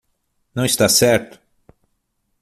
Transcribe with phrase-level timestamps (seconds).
[0.55, 1.39] Não está certo?